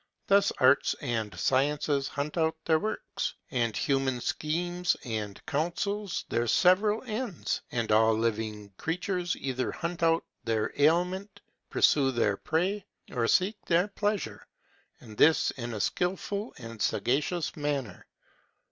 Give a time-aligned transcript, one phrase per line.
[0.25, 7.03] Thus arts and sciences hunt out their works, and human schemes and counsels their several
[7.03, 13.63] ends; and all living creatures either hunt out their aliment, pursue their prey, or seek
[13.67, 14.41] their pleasures,
[15.01, 18.07] and this in a skilful and sagacious manner.